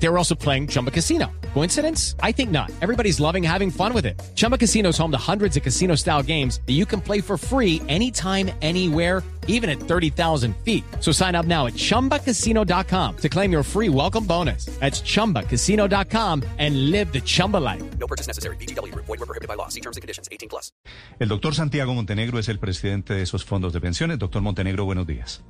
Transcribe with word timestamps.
They 0.00 0.08
were 0.08 0.18
also 0.18 0.34
playing 0.34 0.68
Chumba 0.68 0.90
Casino. 0.90 1.26
Coincidence? 1.54 2.14
I 2.22 2.32
think 2.32 2.50
not. 2.50 2.70
Everybody's 2.80 3.18
loving 3.20 3.42
having 3.42 3.70
fun 3.70 3.92
with 3.92 4.06
it. 4.06 4.20
Chumba 4.34 4.56
Casino 4.56 4.90
is 4.90 4.98
home 4.98 5.10
to 5.10 5.18
hundreds 5.18 5.56
of 5.56 5.62
casino 5.62 5.96
style 5.96 6.22
games 6.22 6.60
that 6.66 6.74
you 6.74 6.86
can 6.86 7.00
play 7.00 7.20
for 7.20 7.36
free 7.36 7.82
anytime, 7.88 8.50
anywhere, 8.62 9.24
even 9.48 9.68
at 9.68 9.80
30,000 9.80 10.54
feet. 10.64 10.84
So 11.00 11.10
sign 11.10 11.34
up 11.34 11.46
now 11.46 11.66
at 11.66 11.74
chumbacasino.com 11.74 13.16
to 13.16 13.28
claim 13.28 13.50
your 13.50 13.64
free 13.64 13.88
welcome 13.88 14.24
bonus. 14.24 14.66
That's 14.78 15.02
chumbacasino.com 15.02 16.44
and 16.58 16.90
live 16.90 17.12
the 17.12 17.20
Chumba 17.20 17.56
life. 17.56 17.82
No 17.98 18.06
purchase 18.06 18.28
necessary. 18.28 18.56
BGW. 18.56 18.94
Void 18.94 19.08
were 19.08 19.26
prohibited 19.26 19.48
by 19.48 19.54
law. 19.54 19.68
See 19.68 19.80
terms 19.80 19.96
and 19.96 20.02
conditions. 20.02 20.28
18 20.30 20.48
plus. 20.48 20.70
El 21.18 21.28
doctor 21.28 21.54
Santiago 21.54 21.92
Montenegro 21.92 22.38
es 22.38 22.48
el 22.48 22.60
presidente 22.60 23.14
de 23.14 23.22
esos 23.22 23.44
fondos 23.44 23.72
de 23.72 23.80
pensiones. 23.80 24.18
Doctor 24.18 24.42
Montenegro, 24.42 24.84
buenos 24.84 25.06
días. 25.06 25.42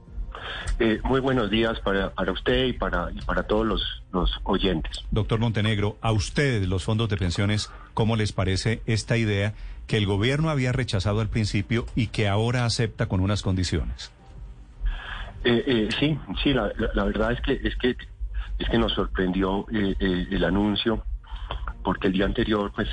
Eh, 0.78 1.00
muy 1.04 1.20
buenos 1.20 1.50
días 1.50 1.78
para, 1.80 2.10
para 2.10 2.32
usted 2.32 2.66
y 2.66 2.72
para, 2.72 3.10
y 3.12 3.20
para 3.22 3.42
todos 3.44 3.66
los, 3.66 4.02
los 4.12 4.30
oyentes. 4.44 4.98
Doctor 5.10 5.38
Montenegro, 5.40 5.96
a 6.00 6.12
ustedes, 6.12 6.66
los 6.68 6.84
fondos 6.84 7.08
de 7.08 7.16
pensiones, 7.16 7.70
¿cómo 7.94 8.16
les 8.16 8.32
parece 8.32 8.80
esta 8.86 9.16
idea 9.16 9.54
que 9.86 9.96
el 9.96 10.06
gobierno 10.06 10.50
había 10.50 10.72
rechazado 10.72 11.20
al 11.20 11.28
principio 11.28 11.86
y 11.94 12.08
que 12.08 12.28
ahora 12.28 12.64
acepta 12.64 13.06
con 13.06 13.20
unas 13.20 13.42
condiciones? 13.42 14.12
Eh, 15.44 15.64
eh, 15.66 15.88
sí, 15.98 16.18
sí, 16.42 16.52
la, 16.52 16.72
la- 16.76 16.90
la 16.94 17.04
verdad 17.04 17.32
es 17.32 17.40
que 17.40 17.52
es 17.66 17.76
que 17.76 17.96
es 18.58 18.68
que 18.68 18.78
nos 18.78 18.92
sorprendió 18.92 19.66
eh, 19.72 19.94
eh, 20.00 20.26
el 20.32 20.44
anuncio 20.44 21.04
porque 21.84 22.08
el 22.08 22.12
día 22.14 22.24
anterior, 22.26 22.72
pues 22.74 22.88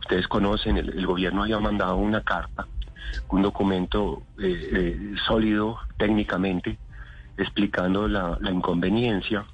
ustedes 0.00 0.26
conocen, 0.26 0.78
el, 0.78 0.88
el 0.98 1.06
gobierno 1.06 1.42
había 1.42 1.58
mandado 1.60 1.96
una 1.96 2.22
carta, 2.22 2.66
un 3.28 3.42
documento 3.42 4.22
eh, 4.42 5.14
sólido 5.26 5.78
técnicamente 5.98 6.78
explicando 7.40 8.08
la, 8.08 8.38
inconveniencia 8.50 9.46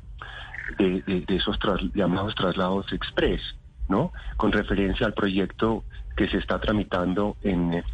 de, 0.78 1.24
esos 1.28 1.58
tras- 1.58 1.92
llamados 1.94 2.34
traslados 2.34 2.92
express, 2.92 3.40
¿no? 3.88 4.12
Con 4.36 4.52
referencia 4.52 5.06
al 5.06 5.14
proyecto 5.14 5.84
que 6.16 6.28
se 6.28 6.38
está 6.38 6.58
tramitando 6.60 7.36
en, 7.42 7.84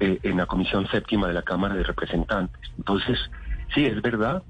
eh, 0.00 0.20
en 0.22 0.36
la 0.36 0.46
Comisión 0.46 0.86
Séptima 0.88 1.28
de 1.28 1.34
la 1.34 1.42
Cámara 1.42 1.74
de 1.74 1.82
Representantes. 1.82 2.60
Entonces, 2.78 3.18
sí, 3.74 3.84
es 3.84 4.00
verdad, 4.00 4.42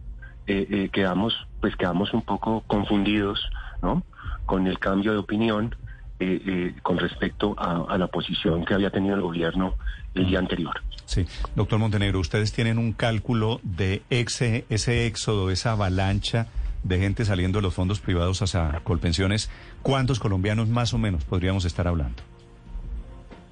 eh, 0.47 0.67
eh, 0.71 0.89
quedamos, 0.91 1.35
pues 1.61 1.75
quedamos 1.77 2.13
un 2.13 2.23
poco 2.23 2.63
confundidos, 2.67 3.41
¿no? 3.83 4.03
Con 4.47 4.67
el 4.67 4.79
cambio 4.79 5.13
de 5.13 5.19
opinión 5.19 5.75
eh, 6.21 6.43
eh, 6.47 6.75
con 6.83 6.99
respecto 6.99 7.55
a, 7.59 7.85
a 7.93 7.99
la 7.99 8.07
posición 8.07 8.65
que 8.65 8.75
había 8.75 8.91
tenido 8.91 9.15
el 9.17 9.21
gobierno 9.23 9.75
el 10.15 10.27
día 10.27 10.39
anterior. 10.39 10.75
Sí. 11.07 11.27
Doctor 11.57 11.79
Montenegro, 11.79 12.21
ustedes 12.21 12.53
tienen 12.53 12.79
un 12.79 12.93
cálculo 12.93 13.61
de 13.63 14.03
ese, 14.11 14.65
ese 14.71 15.07
éxodo, 15.07 15.51
esa 15.51 15.73
avalancha 15.73 16.47
de 16.83 16.99
gente 16.99 17.25
saliendo 17.25 17.59
de 17.59 17.63
los 17.63 17.75
fondos 17.75 18.01
privados 18.01 18.43
hacia 18.43 18.81
Colpensiones. 18.85 19.51
¿Cuántos 19.83 20.21
colombianos 20.21 20.69
más 20.69 20.95
o 20.95 20.99
menos 20.99 21.25
podríamos 21.25 21.65
estar 21.65 21.89
hablando? 21.89 22.23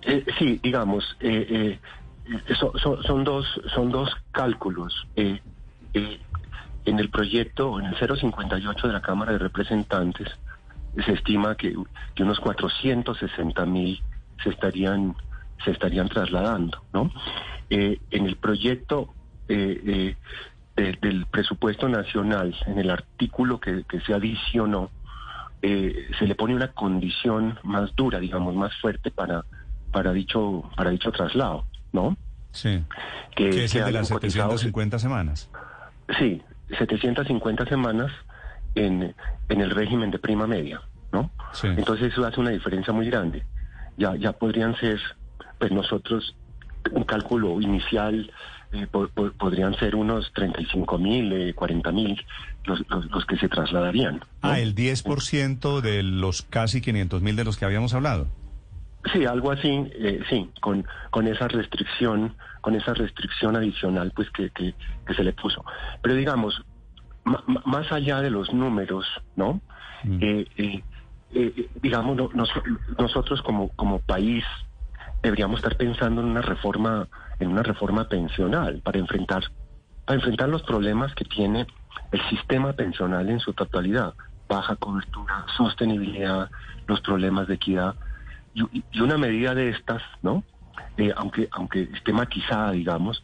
Eh, 0.03 0.25
sí, 0.39 0.61
digamos, 0.63 1.17
eh, 1.21 1.79
eh, 2.29 2.55
so- 2.59 2.73
so- 2.79 3.03
son 3.03 3.25
dos 3.25 3.47
son 3.75 3.91
dos 3.91 4.11
cálculos. 4.33 5.07
En 6.85 6.99
el 6.99 7.11
proyecto, 7.11 7.79
en 7.79 7.87
el 7.87 7.97
058 7.97 8.87
de 8.89 8.93
la 8.93 9.01
Cámara 9.01 9.33
de 9.33 9.39
Representantes, 9.39 10.29
se 11.05 11.13
estima 11.13 11.55
que, 11.57 11.75
que 12.15 12.23
unos 12.23 12.39
460 12.41 13.65
mil 13.67 14.03
se 14.43 14.51
estarían 14.51 15.17
se 15.65 15.71
estarían 15.71 16.09
trasladando, 16.09 16.83
¿no? 16.93 17.13
Eh, 17.71 17.99
en 18.11 18.27
el 18.27 18.37
proyecto 18.37 19.15
eh, 19.49 19.81
eh, 19.87 20.17
de- 20.77 20.99
del 21.01 21.27
presupuesto 21.27 21.89
nacional, 21.89 22.57
en 22.67 22.79
el 22.79 22.91
artículo 22.91 23.61
que, 23.61 23.85
que 23.89 24.01
se 24.01 24.13
adicionó, 24.13 24.91
eh, 25.63 26.09
se 26.19 26.27
le 26.27 26.35
pone 26.35 26.55
una 26.57 26.73
condición 26.73 27.59
más 27.63 27.95
dura, 27.95 28.19
digamos, 28.19 28.55
más 28.57 28.75
fuerte 28.81 29.11
para 29.11 29.45
para 29.93 30.13
dicho 30.13 30.69
para 30.77 30.91
dicho 30.91 31.13
traslado, 31.13 31.67
¿no? 31.93 32.17
Sí. 32.51 32.83
Que, 33.37 33.65
es 33.65 33.75
el 33.77 33.85
de 33.85 33.93
las 33.93 34.11
cotizado- 34.11 34.51
750 34.59 34.99
semanas. 34.99 35.49
Sí, 36.19 36.43
750 36.77 37.67
semanas 37.67 38.11
en, 38.75 39.15
en 39.49 39.61
el 39.61 39.71
régimen 39.71 40.11
de 40.11 40.19
prima 40.19 40.47
media, 40.47 40.81
¿no? 41.13 41.31
Sí. 41.53 41.69
Entonces 41.69 42.13
eso 42.13 42.25
hace 42.27 42.41
una 42.41 42.51
diferencia 42.51 42.93
muy 42.93 43.07
grande. 43.09 43.45
Ya, 43.97 44.17
ya 44.17 44.33
podrían 44.33 44.75
ser, 44.77 45.01
pues 45.59 45.71
nosotros, 45.71 46.35
un 46.91 47.05
cálculo 47.05 47.61
inicial, 47.61 48.33
eh, 48.73 48.87
po- 48.91 49.09
po- 49.09 49.33
podrían 49.33 49.75
ser 49.79 49.95
unos 49.95 50.33
35 50.35 50.99
mil, 50.99 51.33
eh, 51.33 51.55
40 51.55 51.93
mil 51.93 52.19
los, 52.65 52.83
los, 52.89 53.05
los 53.11 53.27
que 53.27 53.37
se 53.37 53.49
trasladarían. 53.49 54.17
¿no? 54.17 54.23
Ah, 54.41 54.59
el 54.61 54.75
10% 54.75 55.81
de 55.83 56.03
los 56.03 56.43
casi 56.43 56.81
500 56.81 57.21
mil 57.23 57.37
de 57.37 57.45
los 57.45 57.57
que 57.59 57.65
habíamos 57.67 57.93
hablado. 57.95 58.27
Sí, 59.13 59.27
algo 59.27 59.51
así, 59.51 59.69
eh, 59.97 60.21
sí, 60.31 60.49
con, 60.61 60.87
con 61.11 61.27
esa 61.27 61.49
restricción, 61.49 62.37
con 62.61 62.77
esa 62.77 62.95
restricción 62.95 63.57
adicional, 63.57 64.13
pues 64.15 64.31
que, 64.31 64.49
que, 64.51 64.75
que 65.05 65.15
se 65.15 65.25
le 65.25 65.33
puso. 65.33 65.65
Pero 66.03 66.15
digamos, 66.15 66.63
más 67.25 67.93
allá 67.93 68.21
de 68.21 68.31
los 68.31 68.53
números, 68.53 69.07
¿no? 69.37 69.61
Mm. 70.05 70.19
Eh, 70.21 70.47
eh, 70.57 70.83
eh, 71.35 71.69
digamos, 71.83 72.17
no- 72.17 72.31
nos- 72.35 72.53
nosotros 72.99 73.41
como, 73.43 73.69
como 73.71 74.01
país 74.01 74.45
deberíamos 75.23 75.59
estar 75.59 75.77
pensando 75.77 76.21
en 76.21 76.29
una 76.29 76.43
reforma, 76.43 77.09
en 77.39 77.49
una 77.49 77.63
reforma 77.63 78.09
pensional 78.09 78.81
para 78.83 78.99
enfrentar, 78.99 79.45
para 80.05 80.17
enfrentar 80.17 80.49
los 80.49 80.63
problemas 80.65 81.15
que 81.15 81.25
tiene 81.25 81.67
el 82.11 82.29
sistema 82.29 82.73
pensional 82.73 83.29
en 83.29 83.39
su 83.41 83.53
totalidad, 83.53 84.15
baja 84.49 84.77
cobertura, 84.77 85.47
sostenibilidad, 85.57 86.51
los 86.87 87.01
problemas 87.01 87.47
de 87.47 87.55
equidad 87.55 87.95
y, 88.53 88.85
y 88.91 89.01
una 89.01 89.17
medida 89.17 89.55
de 89.55 89.71
estas, 89.71 90.03
¿no? 90.23 90.45
Aunque 91.17 91.49
aunque 91.53 91.83
esté 91.95 92.13
matizada, 92.13 92.73
digamos, 92.73 93.23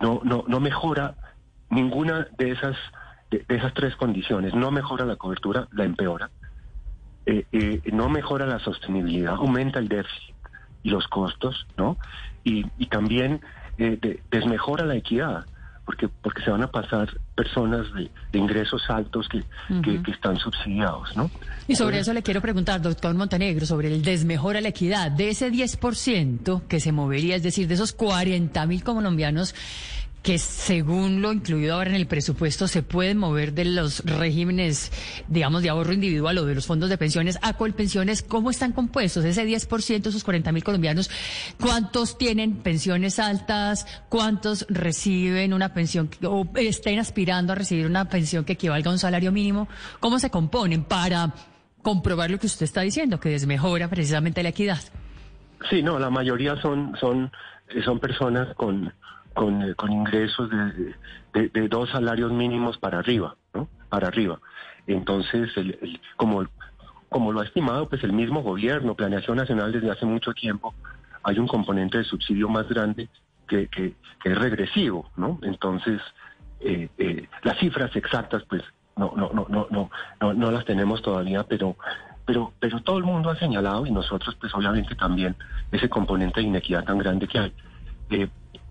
no 0.00 0.20
no 0.22 0.44
no 0.46 0.60
mejora 0.60 1.16
ninguna 1.74 2.26
de 2.38 2.50
esas 2.52 2.76
de, 3.30 3.44
de 3.48 3.56
esas 3.56 3.74
tres 3.74 3.96
condiciones. 3.96 4.54
No 4.54 4.70
mejora 4.70 5.04
la 5.04 5.16
cobertura, 5.16 5.66
la 5.72 5.84
empeora. 5.84 6.30
Eh, 7.26 7.46
eh, 7.52 7.80
no 7.92 8.08
mejora 8.08 8.46
la 8.46 8.58
sostenibilidad, 8.58 9.34
aumenta 9.34 9.78
el 9.78 9.88
déficit 9.88 10.34
y 10.82 10.90
los 10.90 11.06
costos, 11.08 11.66
¿no? 11.78 11.96
Y, 12.44 12.66
y 12.78 12.86
también 12.86 13.40
eh, 13.78 13.98
de- 14.00 14.22
desmejora 14.30 14.84
la 14.84 14.94
equidad, 14.94 15.46
porque 15.86 16.08
porque 16.22 16.42
se 16.42 16.50
van 16.50 16.62
a 16.62 16.66
pasar 16.70 17.08
personas 17.34 17.90
de, 17.94 18.10
de 18.30 18.38
ingresos 18.38 18.82
altos 18.90 19.26
que, 19.30 19.42
que, 19.82 20.02
que 20.02 20.10
están 20.10 20.36
subsidiados, 20.38 21.16
¿no? 21.16 21.30
Y 21.66 21.76
sobre 21.76 21.98
eso 22.00 22.12
le 22.12 22.22
quiero 22.22 22.42
preguntar, 22.42 22.82
doctor 22.82 23.14
Montenegro, 23.14 23.64
sobre 23.64 23.88
el 23.88 24.02
desmejora 24.02 24.60
la 24.60 24.68
equidad. 24.68 25.10
De 25.10 25.30
ese 25.30 25.50
10% 25.50 26.66
que 26.68 26.78
se 26.78 26.92
movería, 26.92 27.36
es 27.36 27.42
decir, 27.42 27.66
de 27.68 27.74
esos 27.74 27.92
40 27.94 28.66
mil 28.66 28.84
colombianos 28.84 29.54
que 30.24 30.38
según 30.38 31.20
lo 31.20 31.34
incluido 31.34 31.74
ahora 31.74 31.90
en 31.90 31.96
el 31.96 32.06
presupuesto 32.06 32.66
se 32.66 32.82
pueden 32.82 33.18
mover 33.18 33.52
de 33.52 33.66
los 33.66 34.02
regímenes, 34.06 34.90
digamos, 35.28 35.62
de 35.62 35.68
ahorro 35.68 35.92
individual 35.92 36.38
o 36.38 36.46
de 36.46 36.54
los 36.54 36.66
fondos 36.66 36.88
de 36.88 36.96
pensiones 36.96 37.38
a 37.42 37.52
colpensiones, 37.58 38.22
¿cómo 38.22 38.50
están 38.50 38.72
compuestos? 38.72 39.22
Ese 39.26 39.46
10%, 39.46 40.06
esos 40.06 40.24
40 40.24 40.50
mil 40.50 40.64
colombianos, 40.64 41.10
¿cuántos 41.60 42.16
tienen 42.16 42.56
pensiones 42.62 43.18
altas? 43.18 43.86
¿Cuántos 44.08 44.64
reciben 44.70 45.52
una 45.52 45.74
pensión 45.74 46.08
o 46.22 46.48
estén 46.54 46.98
aspirando 47.00 47.52
a 47.52 47.56
recibir 47.56 47.84
una 47.84 48.08
pensión 48.08 48.46
que 48.46 48.54
equivalga 48.54 48.88
a 48.88 48.94
un 48.94 48.98
salario 48.98 49.30
mínimo? 49.30 49.68
¿Cómo 50.00 50.18
se 50.18 50.30
componen 50.30 50.84
para 50.84 51.34
comprobar 51.82 52.30
lo 52.30 52.38
que 52.38 52.46
usted 52.46 52.64
está 52.64 52.80
diciendo, 52.80 53.20
que 53.20 53.28
desmejora 53.28 53.88
precisamente 53.88 54.42
la 54.42 54.48
equidad? 54.48 54.80
Sí, 55.68 55.82
no, 55.82 55.98
la 55.98 56.08
mayoría 56.08 56.56
son 56.62 56.96
son 56.98 57.30
son 57.84 57.98
personas 57.98 58.54
con 58.56 58.90
con, 59.34 59.62
eh, 59.62 59.74
con 59.74 59.92
ingresos 59.92 60.48
de, 60.50 61.48
de- 61.50 61.68
dos 61.68 61.90
salarios 61.90 62.32
mínimos 62.32 62.78
para 62.78 62.98
arriba, 63.00 63.36
¿no? 63.52 63.68
Para 63.88 64.08
arriba. 64.08 64.38
Entonces, 64.86 65.50
el- 65.56 66.00
como 66.16 66.44
como 67.14 67.30
lo 67.30 67.38
ha 67.40 67.44
estimado, 67.44 67.88
pues 67.88 68.02
el 68.02 68.12
mismo 68.12 68.42
gobierno, 68.42 68.96
Planeación 68.96 69.36
Nacional 69.36 69.70
desde 69.70 69.88
hace 69.88 70.04
mucho 70.04 70.32
tiempo, 70.32 70.74
hay 71.22 71.38
un 71.38 71.46
componente 71.46 71.98
de 71.98 72.02
subsidio 72.04 72.48
más 72.48 72.68
grande 72.68 73.08
que, 73.46 73.68
que, 73.68 73.94
es 74.24 74.36
regresivo, 74.36 75.08
¿no? 75.16 75.38
Entonces, 75.42 76.00
eh, 76.58 76.88
eh, 76.98 77.28
las 77.44 77.56
cifras 77.58 77.94
exactas, 77.94 78.42
pues, 78.48 78.62
no, 78.96 79.12
no, 79.16 79.30
no, 79.32 79.46
no, 79.48 79.68
no, 79.70 79.90
no, 80.20 80.34
no 80.34 80.50
las 80.50 80.64
tenemos 80.64 81.02
todavía, 81.02 81.44
pero, 81.44 81.76
pero, 82.26 82.52
pero 82.58 82.80
todo 82.82 82.98
el 82.98 83.04
mundo 83.04 83.30
ha 83.30 83.36
señalado 83.36 83.86
y 83.86 83.92
nosotros, 83.92 84.34
pues, 84.40 84.52
obviamente 84.52 84.96
también 84.96 85.36
ese 85.70 85.88
componente 85.88 86.40
de 86.40 86.46
inequidad 86.48 86.82
tan 86.82 86.98
grande 86.98 87.28
que 87.28 87.38
hay. 87.38 87.54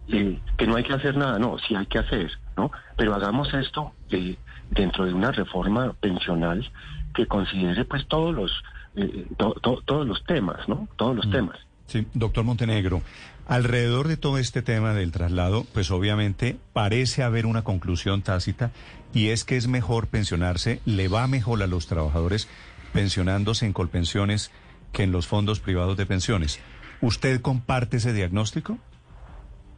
Eh, 0.09 0.39
que 0.57 0.67
no 0.67 0.75
hay 0.75 0.83
que 0.83 0.93
hacer 0.93 1.15
nada, 1.17 1.39
no, 1.39 1.57
sí 1.67 1.75
hay 1.75 1.85
que 1.85 1.99
hacer, 1.99 2.31
¿no? 2.57 2.71
Pero 2.97 3.13
hagamos 3.15 3.53
esto 3.53 3.93
eh, 4.09 4.35
dentro 4.71 5.05
de 5.05 5.13
una 5.13 5.31
reforma 5.31 5.93
pensional 5.99 6.69
que 7.13 7.27
considere, 7.27 7.85
pues, 7.85 8.07
todos 8.07 8.33
los, 8.33 8.51
eh, 8.95 9.25
to- 9.37 9.55
to- 9.61 9.81
todos 9.85 10.05
los 10.07 10.23
temas, 10.25 10.67
¿no? 10.67 10.87
Todos 10.97 11.15
los 11.15 11.29
temas. 11.31 11.57
Sí, 11.87 12.07
doctor 12.13 12.43
Montenegro, 12.43 13.01
alrededor 13.47 14.07
de 14.07 14.17
todo 14.17 14.37
este 14.37 14.61
tema 14.61 14.93
del 14.93 15.11
traslado, 15.11 15.65
pues 15.73 15.91
obviamente 15.91 16.57
parece 16.71 17.23
haber 17.23 17.45
una 17.45 17.63
conclusión 17.63 18.21
tácita 18.21 18.71
y 19.13 19.29
es 19.29 19.43
que 19.43 19.57
es 19.57 19.67
mejor 19.67 20.07
pensionarse, 20.07 20.79
le 20.85 21.07
va 21.09 21.27
mejor 21.27 21.61
a 21.61 21.67
los 21.67 21.87
trabajadores 21.87 22.47
pensionándose 22.93 23.65
en 23.65 23.73
colpensiones 23.73 24.49
que 24.91 25.03
en 25.03 25.11
los 25.11 25.27
fondos 25.27 25.59
privados 25.59 25.97
de 25.97 26.05
pensiones. 26.05 26.59
¿Usted 27.01 27.41
comparte 27.41 27.97
ese 27.97 28.13
diagnóstico? 28.13 28.77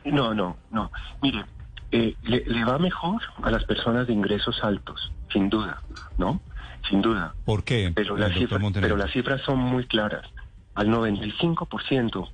No, 0.05 0.33
no, 0.33 0.57
no. 0.71 0.91
Mire, 1.21 1.45
eh, 1.91 2.15
le, 2.23 2.43
le 2.45 2.63
va 2.65 2.77
mejor 2.77 3.21
a 3.43 3.51
las 3.51 3.63
personas 3.65 4.07
de 4.07 4.13
ingresos 4.13 4.63
altos, 4.63 5.11
sin 5.31 5.49
duda, 5.49 5.81
¿no? 6.17 6.41
Sin 6.89 7.01
duda. 7.01 7.33
¿Por 7.45 7.63
qué, 7.63 7.91
Pero 7.95 8.15
eh, 8.15 8.19
las, 8.21 8.33
cifras, 8.33 8.61
pero 8.79 8.97
las 8.97 9.11
cifras 9.11 9.41
son 9.41 9.57
muy 9.59 9.85
claras. 9.87 10.25
Al 10.75 10.89
95% 10.89 12.29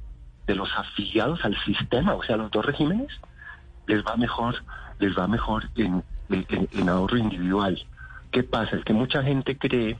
de 0.47 0.55
los 0.55 0.69
afiliados 0.77 1.43
al 1.45 1.55
sistema, 1.63 2.15
o 2.15 2.23
sea, 2.23 2.37
los 2.37 2.51
dos 2.51 2.65
regímenes, 2.65 3.07
les 3.87 4.03
va 4.03 4.17
mejor, 4.17 4.55
les 4.99 5.17
va 5.17 5.27
mejor 5.27 5.69
en, 5.75 6.03
en- 6.29 6.67
en 6.71 6.89
ahorro 6.89 7.17
individual. 7.17 7.81
¿Qué 8.31 8.43
pasa? 8.43 8.77
Es 8.77 8.83
que 8.83 8.93
mucha 8.93 9.21
gente 9.23 9.57
cree 9.57 9.97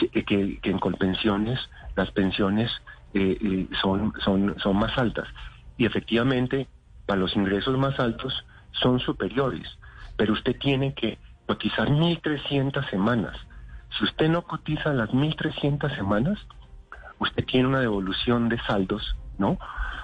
sí, 0.00 0.08
que, 0.08 0.58
que 0.60 0.70
en 0.70 0.78
Colpensiones 0.78 1.58
las 1.96 2.10
pensiones 2.12 2.70
eh, 3.14 3.36
eh, 3.40 3.68
son, 3.80 4.12
son, 4.24 4.54
son 4.58 4.76
más 4.76 4.96
altas. 4.96 5.28
Y 5.76 5.86
efectivamente, 5.86 6.68
para 7.06 7.20
los 7.20 7.34
ingresos 7.36 7.76
más 7.78 7.98
altos 7.98 8.44
son 8.72 9.00
superiores. 9.00 9.66
Pero 10.16 10.32
usted 10.32 10.56
tiene 10.58 10.94
que 10.94 11.18
cotizar 11.46 11.88
1.300 11.88 12.88
semanas. 12.90 13.36
Si 13.98 14.04
usted 14.04 14.28
no 14.28 14.42
cotiza 14.42 14.92
las 14.92 15.10
1.300 15.10 15.94
semanas, 15.96 16.38
usted 17.18 17.44
tiene 17.44 17.68
una 17.68 17.80
devolución 17.80 18.48
de 18.48 18.58
saldos, 18.60 19.16
¿no? 19.38 19.58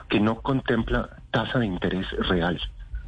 Que 0.09 0.20
no 0.20 0.41
contempla 0.41 1.09
tasa 1.31 1.59
de 1.59 1.67
interés 1.67 2.06
real, 2.29 2.61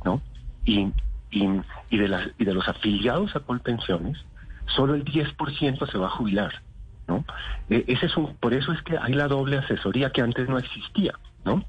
¿no? 0.05 0.23
Y, 0.65 0.93
y, 1.31 1.49
y 1.91 1.99
de, 1.99 2.09
las, 2.09 2.29
y 2.39 2.45
de 2.45 2.55
los 2.55 2.69
afiliados 2.69 3.35
a 3.37 3.41
Colpensiones, 3.41 4.19
solo 4.67 4.95
el 4.95 5.05
10% 5.05 5.91
se 5.91 5.99
va 5.99 6.07
a 6.07 6.11
jubilar, 6.11 6.63
¿no? 7.09 7.25
Eh, 7.69 7.85
ese 7.89 8.07
es 8.07 8.17
un, 8.17 8.35
por 8.37 8.55
eso 8.55 8.73
es 8.73 8.83
que 8.83 8.99
hay 8.99 9.15
la 9.15 9.29
doble 9.29 9.59
asesoría 9.59 10.11
que 10.11 10.23
antes 10.23 10.49
no 10.49 10.59
existía, 10.59 11.13
¿no? 11.45 11.65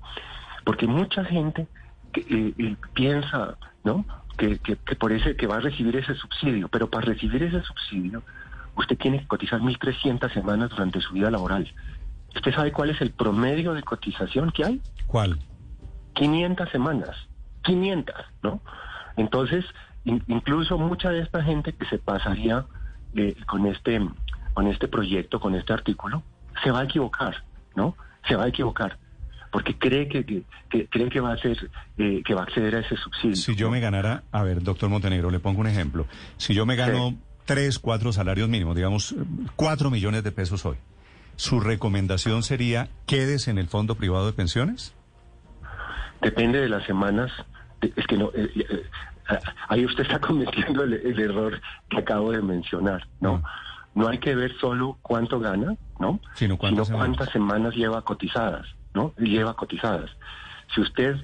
Porque 0.64 0.88
mucha 0.88 1.24
gente 1.26 1.68
que, 2.14 2.22
eh, 2.22 2.54
eh, 2.58 2.76
piensa, 2.94 3.58
¿no? 3.84 4.06
Que, 4.38 4.58
que, 4.60 4.76
que 4.78 4.96
por 4.96 5.12
ese 5.12 5.36
que 5.36 5.48
va 5.48 5.58
a 5.58 5.60
recibir 5.62 5.96
ese 5.96 6.16
subsidio, 6.16 6.68
pero 6.70 6.90
para 6.90 7.06
recibir 7.06 7.44
ese 7.44 7.62
subsidio 7.64 8.24
usted 8.76 8.98
tiene 8.98 9.20
que 9.20 9.28
cotizar 9.28 9.60
1.300 9.62 10.32
semanas 10.34 10.70
durante 10.70 11.02
su 11.02 11.14
vida 11.14 11.30
laboral. 11.30 11.72
¿Usted 12.34 12.54
sabe 12.54 12.72
cuál 12.72 12.90
es 12.90 13.02
el 13.02 13.12
promedio 13.12 13.74
de 13.74 13.84
cotización 13.84 14.52
que 14.52 14.64
hay? 14.66 14.82
¿Cuál? 15.08 15.40
500 16.14 16.70
semanas, 16.70 17.16
500, 17.64 18.16
¿no? 18.44 18.62
Entonces, 19.18 19.66
in- 20.06 20.24
incluso 20.28 20.78
mucha 20.78 21.10
de 21.10 21.20
esta 21.22 21.44
gente 21.44 21.74
que 21.74 21.86
se 21.86 21.98
pasaría 22.00 22.66
eh, 23.16 23.36
con 23.46 23.66
este 23.68 24.02
con 24.54 24.68
este 24.68 24.88
proyecto, 24.90 25.40
con 25.40 25.56
este 25.56 25.72
artículo, 25.74 26.24
se 26.64 26.72
va 26.72 26.82
a 26.82 26.84
equivocar, 26.84 27.44
¿no? 27.76 27.96
Se 28.28 28.36
va 28.36 28.44
a 28.44 28.48
equivocar 28.48 28.98
porque 29.52 29.78
cree 29.78 30.08
que, 30.08 30.26
que- 30.26 30.44
que- 30.70 30.88
cree 30.88 31.10
que 31.10 31.20
va 31.20 31.34
a 31.34 31.38
ser 31.38 31.58
eh, 31.98 32.22
que 32.26 32.34
va 32.34 32.42
a 32.42 32.44
acceder 32.46 32.76
a 32.76 32.80
ese 32.80 32.96
subsidio. 32.96 33.36
Si 33.36 33.56
yo 33.56 33.70
me 33.70 33.80
ganara, 33.80 34.24
a 34.32 34.44
ver, 34.44 34.64
doctor 34.64 34.90
Montenegro, 34.90 35.30
le 35.30 35.40
pongo 35.40 35.60
un 35.62 35.68
ejemplo. 35.68 36.06
Si 36.38 36.54
yo 36.54 36.66
me 36.66 36.76
gano 36.76 37.10
Sí. 37.10 37.18
tres, 37.46 37.78
cuatro 37.80 38.14
salarios 38.14 38.48
mínimos, 38.50 38.76
digamos, 38.76 39.12
eh, 39.12 39.16
cuatro 39.56 39.90
millones 39.92 40.24
de 40.24 40.32
pesos 40.32 40.66
hoy, 40.66 40.78
¿su 41.36 41.60
recomendación 41.60 42.44
sería 42.44 42.88
quedes 43.06 43.48
en 43.48 43.58
el 43.58 43.68
fondo 43.68 43.96
privado 43.96 44.26
de 44.28 44.34
pensiones? 44.34 44.94
Depende 46.22 46.60
de 46.62 46.70
las 46.70 46.86
semanas. 46.86 47.32
de- 47.82 47.92
Es 47.96 48.06
que 48.08 48.16
no. 48.18 48.30
eh, 48.36 48.50
eh, 48.56 48.66
eh, 48.70 49.40
ahí 49.70 49.86
usted 49.86 50.04
está 50.04 50.20
cometiendo 50.22 50.84
el, 50.84 50.94
el 50.94 51.20
error 51.20 51.60
que 51.90 51.98
acabo 51.98 52.32
de 52.32 52.42
mencionar, 52.42 53.08
¿no? 53.20 53.38
Mm. 53.38 53.44
No 53.94 54.08
hay 54.08 54.20
que 54.20 54.36
ver 54.36 54.54
solo 54.62 54.98
cuánto 55.02 55.40
gana, 55.40 55.76
¿no? 56.00 56.22
Sino 56.36 56.58
cuántas 56.58 56.88
semanas. 56.88 57.08
cuántas 57.18 57.34
semanas 57.34 57.76
lleva 57.76 58.02
cotizadas, 58.04 58.66
¿no? 58.94 59.14
Lleva 59.18 59.56
cotizadas. 59.56 60.10
Si 60.74 60.82
usted 60.82 61.16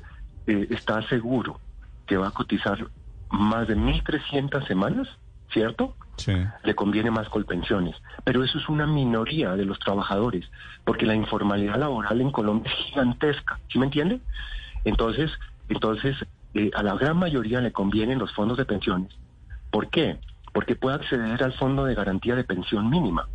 eh, 0.48 0.68
está 0.70 1.02
seguro 1.08 1.60
que 2.06 2.18
va 2.18 2.30
a 2.30 2.32
cotizar 2.32 2.88
más 3.30 3.68
de 3.68 3.76
1.300 3.76 4.66
semanas, 4.68 5.08
¿cierto? 5.52 5.96
Sí. 6.18 6.34
le 6.64 6.74
conviene 6.74 7.12
más 7.12 7.30
Colpensiones. 7.30 7.96
Pero 8.24 8.44
eso 8.44 8.58
es 8.58 8.68
una 8.70 8.88
minoría 8.88 9.56
de 9.56 9.66
los 9.66 9.78
trabajadores, 9.78 10.50
porque 10.84 11.06
la 11.06 11.14
informalidad 11.14 11.78
laboral 11.78 12.22
en 12.22 12.32
Colombia 12.32 12.72
es 12.72 12.86
gigantesca, 12.86 13.60
¿sí 13.72 13.78
me 13.78 13.86
entiende? 13.86 14.20
Entonces, 14.84 15.32
entonces 15.70 16.16
eh, 16.56 16.72
a 16.74 16.82
la 16.82 16.96
gran 16.96 17.18
mayoría 17.18 17.62
le 17.62 17.72
convienen 17.72 18.18
los 18.18 18.34
fondos 18.34 18.58
de 18.58 18.66
pensiones. 18.66 19.14
¿Por 19.70 19.90
qué? 19.90 20.18
Porque 20.54 20.76
puede 20.76 20.96
acceder 20.96 21.44
al 21.44 21.54
fondo 21.54 21.86
de 21.86 21.94
garantía 21.94 22.36
de 22.36 22.44
pensión 22.44 22.90
mínima, 22.90 23.28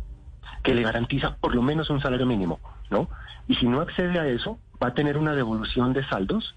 que 0.61 0.75
le 0.75 0.83
garantiza 0.83 1.37
por 1.37 1.55
lo 1.55 1.61
menos 1.61 1.89
un 1.89 2.01
salario 2.01 2.25
mínimo, 2.25 2.59
¿no? 2.93 3.09
Y 3.47 3.55
si 3.55 3.65
no 3.65 3.81
accede 3.81 4.17
a 4.19 4.25
eso, 4.27 4.57
va 4.81 4.87
a 4.89 4.93
tener 4.93 5.17
una 5.17 5.33
devolución 5.35 5.91
de 5.91 6.05
saldos. 6.07 6.55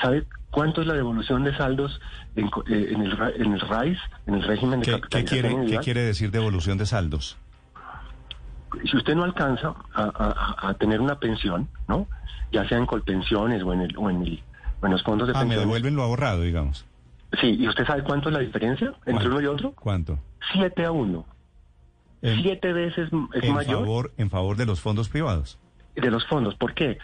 ¿Sabe 0.00 0.26
cuánto 0.50 0.80
es 0.80 0.86
la 0.88 0.94
devolución 0.94 1.44
de 1.44 1.54
saldos 1.56 2.00
en, 2.34 2.46
eh, 2.46 2.88
en 2.90 3.02
el, 3.02 3.12
en 3.36 3.52
el 3.52 3.60
RAIS, 3.60 3.98
en 4.26 4.34
el 4.34 4.42
régimen 4.42 4.80
de 4.80 4.86
¿Qué, 4.86 5.00
qué 5.08 5.24
quiere, 5.24 5.54
¿Qué 5.68 5.78
quiere 5.78 6.00
decir 6.02 6.30
devolución 6.32 6.78
de 6.78 6.86
saldos? 6.86 7.38
si 8.90 8.96
usted 8.96 9.14
no 9.14 9.24
alcanza 9.24 9.74
a, 9.94 10.02
a- 10.02 10.68
a 10.70 10.74
tener 10.74 11.00
una 11.00 11.16
pensión, 11.20 11.68
¿no? 11.88 12.08
Ya 12.52 12.66
sea 12.68 12.78
en 12.78 12.86
colpensiones 12.86 13.62
o 13.62 13.72
en, 13.74 13.82
el, 13.82 13.96
o 13.98 14.08
en, 14.10 14.22
el- 14.22 14.42
o 14.80 14.86
en 14.86 14.92
los 14.92 15.02
fondos 15.02 15.28
de 15.28 15.34
Ah, 15.36 15.44
me 15.44 15.56
devuelven 15.56 15.94
lo 15.94 16.02
ahorrado, 16.02 16.40
digamos. 16.40 16.86
Sí, 17.40 17.56
¿y 17.60 17.68
usted 17.68 17.86
sabe 17.86 18.02
cuánto 18.02 18.28
es 18.30 18.34
la 18.34 18.40
diferencia 18.40 18.88
entre 19.06 19.12
¿Cuánto? 19.12 19.28
uno 19.30 19.40
y 19.42 19.46
otro? 19.46 19.72
¿Cuánto? 19.72 20.18
Siete 20.52 20.84
a 20.86 20.90
uno. 20.90 21.26
En, 22.22 22.40
Siete 22.42 22.72
veces 22.72 23.08
es 23.34 23.42
en 23.42 23.52
mayor 23.54 23.80
favor, 23.80 24.12
en 24.16 24.30
favor 24.30 24.56
de 24.56 24.64
los 24.66 24.80
fondos 24.80 25.08
privados. 25.08 25.58
de 25.96 26.10
los 26.10 26.24
fondos. 26.26 26.54
¿Por 26.54 26.72
qué? 26.74 26.98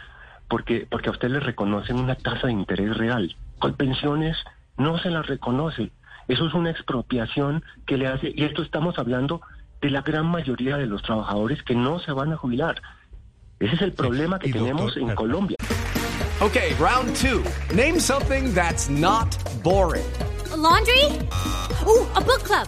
Porque, 0.47 0.87
porque 0.89 1.09
a 1.09 1.11
usted 1.11 1.29
le 1.29 1.39
reconocen 1.39 1.97
una 1.99 2.15
tasa 2.15 2.47
de 2.47 2.53
interés 2.53 2.97
real. 2.97 3.35
Colpensiones 3.59 4.37
no 4.77 4.97
se 4.97 5.09
la 5.09 5.21
reconoce. 5.21 5.91
Eso 6.27 6.47
es 6.47 6.53
una 6.53 6.71
expropiación 6.71 7.63
que 7.85 7.97
le 7.97 8.07
hace, 8.07 8.31
y 8.35 8.43
esto 8.45 8.61
estamos 8.63 8.97
hablando 8.97 9.41
de 9.81 9.89
la 9.89 10.01
gran 10.01 10.25
mayoría 10.27 10.77
de 10.77 10.85
los 10.87 11.01
trabajadores 11.01 11.61
que 11.63 11.75
no 11.75 11.99
se 11.99 12.11
van 12.11 12.31
a 12.33 12.37
jubilar. 12.37 12.81
Ese 13.59 13.75
es 13.75 13.81
el 13.81 13.91
problema 13.93 14.39
que 14.39 14.49
doctor, 14.49 14.67
tenemos 14.67 14.95
en 14.97 15.03
claro. 15.03 15.15
Colombia. 15.17 15.57
Okay, 16.41 16.73
round 16.79 17.13
two. 17.15 17.43
Name 17.75 17.99
something 17.99 18.53
that's 18.53 18.89
not 18.89 19.35
boring. 19.63 20.05
A 20.53 20.55
laundry? 20.55 21.03
Ooh, 21.85 22.07
a 22.15 22.21
book 22.21 22.43
club. 22.43 22.67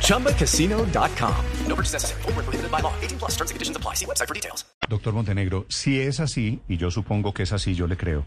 ChumbaCasino.com. 0.00 1.34
No 1.68 1.74
purchase 1.76 1.94
necessary. 1.94 2.22
Void 2.22 2.36
where 2.36 2.44
prohibited 2.44 2.70
by 2.70 2.80
law. 2.82 2.92
18 3.00 3.18
plus 3.18 3.36
terms 3.36 3.50
and 3.50 3.56
conditions 3.56 3.76
apply. 3.76 3.94
See 3.94 4.06
website 4.06 4.26
for 4.28 4.34
details. 4.34 4.64
Doctor 4.88 5.12
Montenegro, 5.12 5.66
si 5.68 6.00
es 6.00 6.18
así, 6.20 6.60
y 6.68 6.76
yo 6.78 6.90
supongo 6.90 7.32
que 7.34 7.42
es 7.42 7.52
así, 7.52 7.74
yo 7.74 7.86
le 7.86 7.96
creo, 7.96 8.24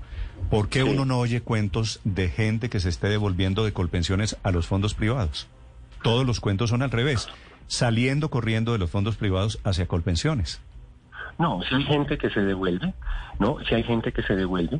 ¿por 0.51 0.69
qué 0.69 0.83
Sí. 0.83 0.89
uno 0.89 1.05
no 1.05 1.17
oye 1.19 1.41
cuentos 1.41 1.99
de 2.03 2.29
gente 2.29 2.69
que 2.69 2.79
se 2.79 2.89
esté 2.89 3.07
devolviendo 3.09 3.63
de 3.65 3.73
colpensiones 3.73 4.37
a 4.43 4.51
los 4.51 4.67
fondos 4.67 4.93
privados? 4.93 5.47
Todos 6.03 6.25
los 6.25 6.39
cuentos 6.39 6.69
son 6.69 6.81
al 6.83 6.91
revés, 6.91 7.29
saliendo 7.67 8.29
corriendo 8.29 8.73
de 8.73 8.77
los 8.79 8.91
fondos 8.91 9.15
privados 9.15 9.59
hacia 9.63 9.87
colpensiones. 9.87 10.61
No, 11.39 11.61
si 11.67 11.73
hay 11.75 11.83
gente 11.85 12.17
que 12.19 12.29
se 12.29 12.41
devuelve, 12.41 12.93
¿no? 13.39 13.57
Si 13.67 13.73
hay 13.73 13.83
gente 13.83 14.11
que 14.13 14.21
se 14.21 14.35
devuelve, 14.35 14.79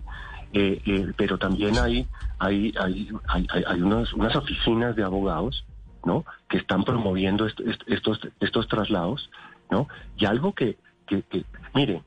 eh, 0.53 0.81
eh, 0.86 1.07
pero 1.17 1.39
también 1.39 1.77
hay, 1.79 2.07
hay, 2.38 2.74
hay, 2.79 3.10
hay, 3.27 3.48
hay- 3.67 3.81
unos- 3.81 4.13
unas 4.13 4.36
oficinas 4.36 4.95
de 4.95 5.03
abogados, 5.03 5.63
¿no? 6.05 6.25
Que 6.50 6.58
están 6.58 6.84
promoviendo 6.84 7.46
est- 7.46 7.60
est- 7.62 7.84
estos, 7.88 8.20
estos 8.39 8.67
traslados, 8.67 9.29
¿no? 9.70 9.88
Y 10.17 10.25
algo 10.25 10.53
que, 10.53 10.77
que, 11.08 11.24
que- 11.24 11.46
mire, 11.74 12.01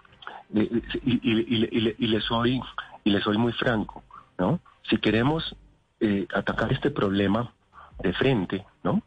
y, 0.53 0.61
y- 0.61 1.21
y 1.23 1.97
y 2.01 2.07
le- 2.09 2.21
soy, 2.21 2.61
y 3.05 3.11
le 3.11 3.21
soy 3.21 3.39
muy 3.39 3.53
franco, 3.53 4.03
¿no? 4.39 4.61
Si 4.89 4.99
queremos 4.99 5.55
eh, 6.01 6.27
atacar 6.35 6.73
este 6.73 6.91
problema 6.91 7.53
de 8.03 8.13
frente, 8.13 8.65
¿no? 8.83 9.03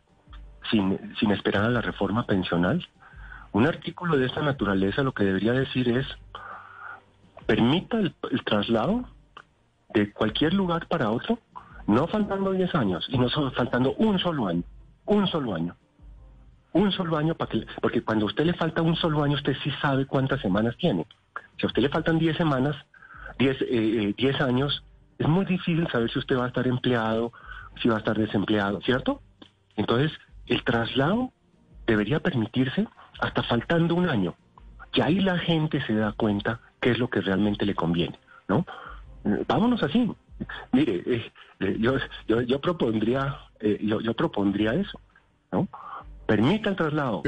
Sin, 0.71 0.97
sin 1.19 1.31
esperar 1.31 1.63
a 1.65 1.69
la 1.69 1.81
reforma 1.81 2.25
pensional, 2.25 2.85
un 3.53 3.65
artículo 3.67 4.17
de 4.17 4.25
esta 4.25 4.41
naturaleza 4.41 5.03
lo 5.03 5.13
que 5.13 5.23
debería 5.23 5.53
decir 5.53 5.87
es, 5.89 6.05
permita 7.45 7.99
el, 7.99 8.13
el 8.31 8.43
traslado 8.43 9.05
de 9.93 10.11
cualquier 10.11 10.53
lugar 10.53 10.87
para 10.87 11.09
otro, 11.11 11.39
no 11.87 12.07
faltando 12.07 12.51
10 12.51 12.73
años 12.75 13.05
y 13.09 13.17
no 13.17 13.29
faltando 13.51 13.93
un 13.93 14.19
solo 14.19 14.47
año, 14.47 14.63
un 15.07 15.27
solo 15.27 15.55
año, 15.55 15.75
un 16.73 16.91
solo 16.91 17.17
año 17.17 17.35
para 17.35 17.51
que, 17.51 17.65
porque 17.81 18.03
cuando 18.03 18.25
a 18.25 18.27
usted 18.27 18.45
le 18.45 18.53
falta 18.53 18.81
un 18.81 18.95
solo 18.95 19.23
año, 19.23 19.35
usted 19.35 19.55
sí 19.63 19.71
sabe 19.81 20.05
cuántas 20.05 20.41
semanas 20.41 20.75
tiene. 20.77 21.05
Si 21.57 21.65
a 21.65 21.67
usted 21.67 21.81
le 21.81 21.89
faltan 21.89 22.19
10 22.19 22.37
semanas, 22.37 22.75
10, 23.39 23.61
eh, 23.61 23.65
eh, 23.69 24.13
10 24.15 24.41
años, 24.41 24.83
es 25.17 25.27
muy 25.27 25.45
difícil 25.45 25.87
saber 25.89 26.11
si 26.11 26.19
usted 26.19 26.37
va 26.37 26.45
a 26.45 26.47
estar 26.47 26.67
empleado, 26.67 27.33
si 27.81 27.89
va 27.89 27.95
a 27.95 27.99
estar 27.99 28.17
desempleado, 28.17 28.81
¿cierto? 28.81 29.21
Entonces, 29.75 30.11
el 30.45 30.63
traslado 30.63 31.31
debería 31.85 32.19
permitirse 32.19 32.87
hasta 33.19 33.43
faltando 33.43 33.95
un 33.95 34.09
año. 34.09 34.35
Y 34.93 35.01
ahí 35.01 35.19
la 35.19 35.37
gente 35.37 35.81
se 35.85 35.93
da 35.93 36.11
cuenta 36.11 36.59
qué 36.81 36.91
es 36.91 36.99
lo 36.99 37.09
que 37.09 37.21
realmente 37.21 37.65
le 37.65 37.75
conviene, 37.75 38.19
¿no? 38.47 38.65
Eh, 39.25 39.43
Vámonos 39.47 39.81
así. 39.83 40.11
Mire, 40.71 41.03
eh, 41.05 41.31
eh, 41.59 41.77
yo, 41.79 41.97
yo 42.41 42.61
propondría, 42.61 43.37
eh, 43.59 43.79
yo, 43.81 44.01
yo 44.01 44.13
propondría 44.13 44.73
eso, 44.73 44.99
¿no? 45.51 45.67
Permita 46.25 46.69
el 46.69 46.75
traslado 46.75 47.23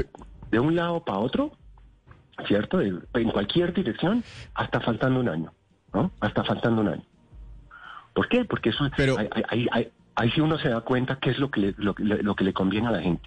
de 0.50 0.58
un 0.60 0.74
lado 0.76 1.04
para 1.04 1.18
otro, 1.18 1.52
¿cierto? 2.46 2.78
De- 2.78 2.98
en 3.14 3.30
cualquier 3.30 3.72
dirección, 3.72 4.22
hasta 4.54 4.80
faltando 4.80 5.20
un 5.20 5.28
año, 5.28 5.52
¿no? 5.94 6.10
Hasta 6.20 6.44
faltando 6.44 6.82
un 6.82 6.88
año. 6.88 7.04
¿Por 8.14 8.28
qué? 8.28 8.44
Porque 8.44 8.70
eso, 8.70 8.90
Pero- 8.96 9.18
ahí, 9.18 9.28
ahí, 9.48 9.66
ahí- 9.70 9.88
ahí 10.16 10.30
sí 10.32 10.40
uno 10.40 10.58
se 10.58 10.68
da 10.68 10.80
cuenta 10.82 11.18
qué 11.20 11.30
es 11.30 11.38
lo 11.38 11.50
que 11.50 11.60
le, 11.60 11.74
lo, 11.78 11.94
lo 11.98 12.34
que 12.34 12.44
le 12.44 12.52
conviene 12.52 12.88
a 12.88 12.92
la 12.92 13.00
gente. 13.02 13.22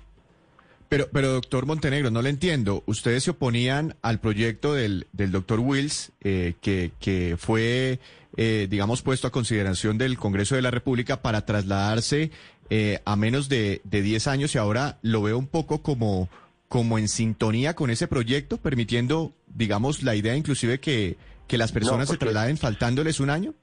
Pero, 0.89 1.07
pero 1.11 1.29
doctor 1.29 1.65
Montenegro, 1.65 2.11
no 2.11 2.21
le 2.21 2.29
entiendo. 2.29 2.83
Ustedes 2.85 3.23
se 3.23 3.31
oponían 3.31 3.95
al 4.03 4.19
proyecto 4.19 4.73
del, 4.75 5.07
del 5.11 5.31
doctor 5.31 5.59
Wills, 5.59 6.11
eh, 6.21 6.53
que, 6.61 6.91
que 6.99 7.35
fue, 7.39 7.99
eh, 8.37 8.67
digamos, 8.69 9.01
puesto 9.01 9.25
a 9.27 9.31
consideración 9.31 9.97
del 9.97 10.17
Congreso 10.19 10.53
de 10.55 10.61
la 10.61 10.69
República 10.69 11.23
para 11.23 11.45
trasladarse 11.47 12.29
eh, 12.69 13.01
a 13.05 13.15
menos 13.15 13.49
de, 13.49 13.81
de 13.83 14.01
10 14.01 14.27
años 14.27 14.55
y 14.55 14.57
ahora 14.57 14.97
lo 15.01 15.21
veo 15.21 15.37
un 15.37 15.47
poco 15.47 15.81
como, 15.81 16.29
como 16.67 16.97
en 16.97 17.07
sintonía 17.07 17.75
con 17.75 17.89
ese 17.89 18.07
proyecto, 18.07 18.57
permitiendo, 18.57 19.33
digamos, 19.47 20.03
la 20.03 20.15
idea 20.15 20.35
inclusive 20.35 20.79
que, 20.79 21.17
que 21.47 21.57
las 21.57 21.71
personas 21.71 22.07
se 22.09 22.17
trasladen 22.17 22.57
faltándoles 22.57 23.19
un 23.19 23.29
año. 23.29 23.53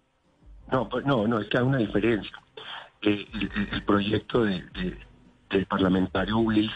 No, 0.71 0.89
pues 0.89 1.05
no, 1.05 1.27
no, 1.27 1.41
es 1.41 1.49
que 1.49 1.59
hay 1.59 1.65
una 1.65 1.79
diferencia. 1.79 2.33
Eh, 3.03 3.27
el, 3.35 3.51
el- 3.73 3.83
proyecto 3.85 4.45
de, 4.45 4.63
de- 4.75 4.99
del 5.51 5.67
parlamentario 5.67 6.39
Wills 6.39 6.73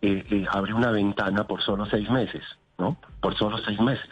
eh, 0.00 0.24
eh, 0.30 0.46
abre 0.50 0.72
una 0.72 0.90
ventana 0.90 1.46
por 1.46 1.60
solo 1.62 1.84
seis 1.86 2.08
meses, 2.08 2.42
¿no? 2.78 2.96
Por 3.20 3.36
solo 3.36 3.58
seis 3.58 3.78
meses, 3.80 4.08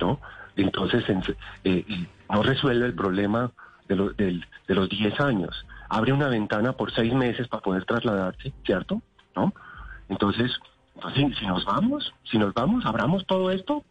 ¿no? 0.00 0.20
Entonces 0.56 1.04
en- 1.08 2.08
no 2.30 2.42
resuelve 2.42 2.86
el 2.86 2.94
problema 2.94 3.52
de, 3.86 3.94
lo- 3.96 4.12
de 4.12 4.40
los 4.68 4.88
10 4.88 5.20
años. 5.20 5.64
Abre 5.88 6.12
una 6.12 6.28
ventana 6.28 6.72
por 6.72 6.92
seis 6.92 7.12
meses 7.14 7.48
para 7.48 7.62
poder 7.62 7.84
trasladarse, 7.84 8.52
¿cierto? 8.64 9.00
¿No? 9.34 9.52
Entonces, 10.08 10.52
entonces, 10.94 11.38
si 11.38 11.46
nos 11.46 11.64
vamos, 11.64 12.12
si 12.24 12.38
nos 12.38 12.52
vamos, 12.54 12.84
abramos 12.84 13.26
todo 13.26 13.50
esto 13.50 13.84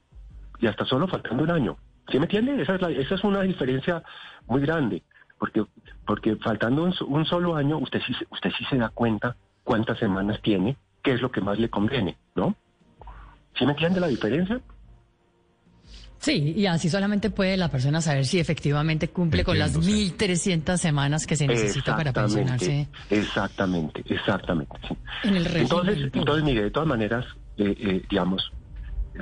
y 0.60 0.68
hasta 0.68 0.86
solo 0.86 1.08
faltando 1.08 1.44
un 1.44 1.52
año. 1.52 1.78
¿Sí 2.10 2.20
me 2.20 2.26
entiende? 2.26 2.62
Esa 2.62 2.76
es, 2.76 3.12
es 3.12 3.24
una 3.24 3.42
diferencia 3.42 4.04
muy 4.48 4.62
grande, 4.62 5.04
porque 5.40 5.66
porque 6.06 6.36
faltando 6.38 6.84
un, 6.84 6.94
un 7.08 7.26
solo 7.26 7.56
año, 7.56 7.78
usted 7.78 8.02
sí, 8.06 8.14
usted 8.30 8.52
sí 8.58 8.66
se 8.70 8.78
da 8.78 8.90
cuenta 8.90 9.36
cuántas 9.64 10.00
semanas 10.00 10.42
tiene, 10.42 10.78
qué 11.04 11.14
es 11.14 11.22
lo 11.22 11.32
que 11.32 11.42
más 11.42 11.60
le 11.60 11.70
conviene, 11.70 12.18
¿no? 12.36 12.56
¿Sí 13.56 13.66
me 13.66 13.72
entiende 13.72 14.00
la 14.00 14.08
diferencia? 14.08 14.62
Sí, 16.20 16.54
y 16.58 16.66
así 16.66 16.90
solamente 16.90 17.30
puede 17.30 17.58
la 17.58 17.70
persona 17.70 18.02
saber 18.02 18.26
si 18.26 18.40
efectivamente 18.40 19.08
cumple 19.10 19.44
con 19.44 19.58
las 19.60 19.76
Entiendo, 19.76 19.96
sí. 19.96 20.14
1.300 20.18 20.78
semanas 20.78 21.28
que 21.28 21.36
se 21.36 21.48
necesita 21.48 21.96
para 21.96 22.12
pensionarse 22.12 22.88
Exactamente, 23.10 24.04
exactamente. 24.08 24.76
sí. 24.88 24.98
en 25.24 25.36
el. 25.36 25.48
Entonces, 25.58 26.10
entonces, 26.14 26.44
mire, 26.44 26.64
de 26.64 26.72
todas 26.72 26.88
maneras, 26.90 27.26
eh, 27.58 27.76
eh, 27.78 28.02
digamos, 28.10 28.52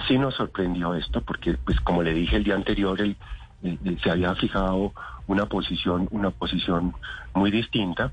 sí 0.07 0.17
nos 0.17 0.35
sorprendió 0.35 0.95
esto, 0.95 1.21
porque, 1.21 1.55
pues, 1.65 1.79
como 1.81 2.01
le 2.03 2.13
dije 2.13 2.37
el 2.37 2.43
día 2.43 2.55
anterior, 2.55 2.99
el- 3.01 3.17
eh, 3.63 3.77
se 4.03 4.09
había 4.11 4.33
fijado 4.35 4.93
una 5.27 5.45
posición, 5.47 6.07
una 6.11 6.29
posición 6.31 6.93
muy 7.33 7.51
distinta, 7.51 8.11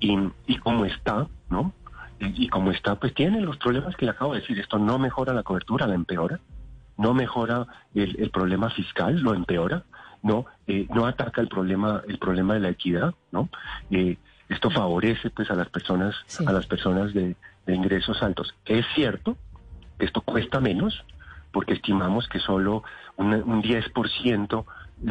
y, 0.00 0.16
y 0.46 0.56
como 0.58 0.84
está, 0.84 1.26
¿no? 1.50 1.72
Y, 2.18 2.44
y 2.44 2.48
como 2.48 2.70
está, 2.70 2.94
pues 2.96 3.14
tiene 3.14 3.40
los 3.40 3.56
problemas 3.58 3.94
que 3.96 4.04
le 4.06 4.12
acabo 4.12 4.34
de 4.34 4.40
decir. 4.40 4.58
Esto 4.58 4.78
no 4.78 4.98
mejora 4.98 5.32
la 5.34 5.42
cobertura, 5.42 5.86
la 5.86 5.94
empeora. 5.94 6.40
No 6.98 7.14
mejora 7.14 7.66
el, 7.94 8.16
el 8.18 8.30
problema 8.30 8.70
fiscal, 8.70 9.20
lo 9.20 9.34
empeora. 9.34 9.84
No, 10.22 10.46
eh, 10.66 10.86
no 10.94 11.06
ataca 11.06 11.40
el 11.40 11.48
problema, 11.48 12.02
el 12.08 12.18
problema 12.18 12.54
de 12.54 12.60
la 12.60 12.70
equidad, 12.70 13.14
¿no? 13.32 13.48
Eh, 13.90 14.16
esto 14.48 14.70
favorece, 14.70 15.30
pues, 15.30 15.50
a 15.50 15.54
las 15.54 15.68
personas, 15.68 16.14
Sí. 16.26 16.44
a 16.46 16.52
las 16.52 16.66
personas 16.66 17.12
de, 17.14 17.36
de 17.66 17.74
ingresos 17.74 18.22
altos. 18.22 18.54
Es 18.64 18.84
cierto 18.94 19.36
que 19.98 20.06
esto 20.06 20.20
cuesta 20.22 20.60
menos, 20.60 21.04
porque 21.52 21.74
estimamos 21.74 22.28
que 22.28 22.38
solo 22.40 22.82
un, 23.16 23.32
un 23.34 23.62
10% 23.62 24.64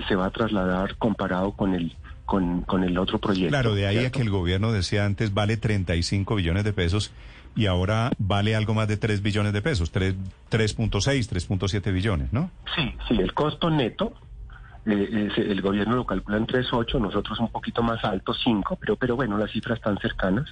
se 0.08 0.16
va 0.16 0.26
a 0.26 0.30
trasladar 0.32 0.96
comparado 0.98 1.52
con 1.52 1.74
el 1.76 1.96
con, 2.26 2.62
con 2.64 2.84
el 2.84 2.98
otro 2.98 3.20
proyecto. 3.20 3.50
Claro, 3.52 3.76
de 3.76 3.86
ahí 3.86 4.04
a 4.04 4.12
que 4.12 4.22
el 4.24 4.32
gobierno 4.32 4.72
decía 4.72 5.06
antes 5.06 5.36
vale 5.36 5.58
35 5.58 6.34
billones 6.36 6.64
de 6.64 6.74
pesos 6.74 7.12
y 7.56 7.66
ahora 7.68 8.12
vale 8.18 8.56
algo 8.56 8.74
más 8.74 8.88
de 8.88 8.98
3 8.98 9.22
billones 9.22 9.54
de 9.54 9.62
pesos, 9.62 9.92
3 9.92 10.16
3.6, 10.50 11.28
3.7 11.28 11.92
billones, 11.94 12.32
¿no? 12.34 12.52
Sí, 12.76 12.94
sí, 13.08 13.16
el 13.20 13.34
costo 13.34 13.70
neto, 13.70 14.14
eh, 14.86 15.30
es- 15.32 15.38
el 15.38 15.62
gobierno 15.62 15.96
lo 15.96 16.06
calcula 16.06 16.38
en 16.38 16.46
3.8, 16.48 17.00
nosotros 17.00 17.40
un 17.40 17.50
poquito 17.50 17.82
más 17.82 18.04
alto, 18.04 18.34
5, 18.34 18.78
pero, 18.80 18.96
pero 18.96 19.16
bueno, 19.16 19.38
las 19.38 19.52
cifras 19.52 19.78
están 19.78 19.98
cercanas. 20.00 20.46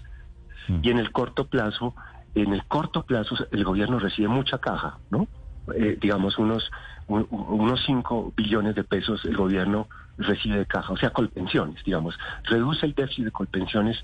Mm. 0.68 0.80
Y 0.82 0.90
en 0.92 1.00
el 1.00 1.12
corto 1.12 1.46
plazo, 1.48 1.94
en 2.36 2.54
el 2.54 2.64
corto 2.66 3.04
plazo 3.04 3.36
el 3.52 3.64
gobierno 3.64 4.00
recibe 4.00 4.28
mucha 4.30 4.58
caja, 4.60 4.98
¿no? 5.12 5.28
Eh, 5.76 5.98
digamos 6.02 6.38
unos 6.38 6.70
un- 7.08 7.28
unos 7.30 7.82
5 7.86 8.34
billones 8.36 8.76
de 8.76 8.84
pesos 8.86 9.24
el 9.26 9.36
gobierno 9.36 9.88
recibe 10.18 10.58
de 10.58 10.66
caja, 10.66 10.94
o 10.94 10.98
sea, 10.98 11.10
colpensiones, 11.10 11.84
digamos. 11.84 12.18
Reduce 12.46 12.86
el 12.86 12.94
déficit 12.94 13.26
de 13.26 13.32
colpensiones 13.32 13.98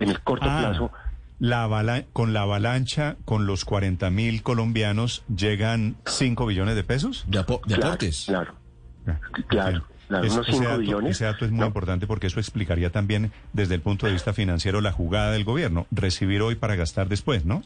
en 0.00 0.08
el 0.08 0.20
corto 0.20 0.46
Ah, 0.48 0.58
plazo. 0.60 0.90
La 1.38 2.04
con 2.12 2.32
la 2.32 2.42
avalancha, 2.42 3.16
con 3.24 3.46
los 3.46 3.64
40 3.64 4.10
mil 4.10 4.42
colombianos, 4.42 5.22
llegan 5.34 5.96
5 6.06 6.46
billones 6.46 6.74
de 6.74 6.84
pesos. 6.84 7.24
De, 7.28 7.38
aportes. 7.38 8.24
Claro, 8.26 8.54
claro, 9.48 9.84
Es- 10.24 10.32
unos 10.32 10.48
ese 10.48 10.52
5 10.58 10.68
dato- 10.68 10.78
billones. 10.80 11.10
Ese 11.12 11.24
dato 11.24 11.44
es 11.44 11.50
muy 11.50 11.60
¿no? 11.60 11.66
importante 11.66 12.06
porque 12.06 12.26
eso 12.26 12.40
explicaría 12.40 12.90
también 12.90 13.30
desde 13.52 13.74
el 13.74 13.80
punto 13.80 14.06
de 14.06 14.12
vista 14.12 14.32
financiero 14.32 14.80
la 14.80 14.92
jugada 14.92 15.30
del 15.32 15.44
gobierno, 15.44 15.86
recibir 15.90 16.42
hoy 16.42 16.54
para 16.56 16.76
gastar 16.76 17.08
después, 17.08 17.44
¿no? 17.44 17.62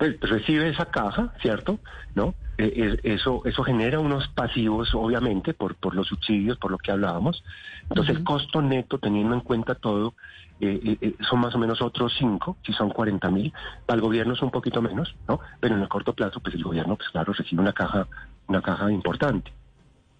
Pues 0.00 0.30
recibe 0.30 0.70
esa 0.70 0.86
caja, 0.86 1.32
¿cierto? 1.42 1.78
¿No? 2.14 2.34
Eh, 2.56 2.72
eh, 2.74 3.00
eso 3.04 3.42
eso 3.44 3.62
genera 3.62 4.00
unos 4.00 4.28
pasivos, 4.28 4.94
obviamente, 4.94 5.54
por 5.54 5.76
por 5.76 5.94
los 5.94 6.08
subsidios, 6.08 6.58
por 6.58 6.70
lo 6.70 6.78
que 6.78 6.90
hablábamos. 6.90 7.44
Entonces 7.82 8.16
el 8.16 8.24
costo 8.24 8.62
neto, 8.62 8.98
teniendo 8.98 9.34
en 9.34 9.40
cuenta 9.40 9.74
todo, 9.74 10.14
eh, 10.60 10.78
eh, 10.84 10.98
eh, 11.00 11.14
son 11.20 11.40
más 11.40 11.54
o 11.54 11.58
menos 11.58 11.80
otros 11.80 12.14
5, 12.18 12.58
si 12.64 12.72
son 12.74 12.90
40 12.90 13.30
mil. 13.30 13.52
Para 13.86 13.96
el 13.96 14.02
gobierno 14.02 14.34
es 14.34 14.42
un 14.42 14.50
poquito 14.50 14.82
menos, 14.82 15.14
¿no? 15.26 15.40
Pero 15.58 15.74
en 15.74 15.82
el 15.82 15.88
corto 15.88 16.12
plazo, 16.12 16.40
pues 16.40 16.54
el 16.54 16.62
gobierno, 16.62 16.96
pues 16.96 17.08
claro, 17.08 17.32
recibe 17.32 17.62
una 17.62 17.72
caja 17.72 18.06
una 18.46 18.60
caja 18.60 18.90
importante. 18.90 19.52